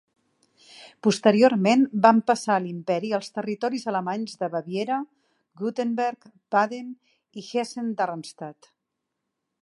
[1.07, 4.97] Posteriorment van passar a l'imperi els territoris alemanys de Baviera,
[5.61, 6.25] Württemberg,
[6.57, 6.89] Baden
[7.43, 8.71] i Hessen-Darmstadt.